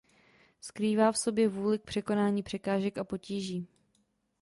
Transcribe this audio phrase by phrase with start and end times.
[0.61, 3.67] Skrývá v sobě vůli k překonání překážek a potíží.